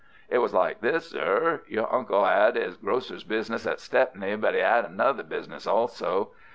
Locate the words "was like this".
0.39-1.11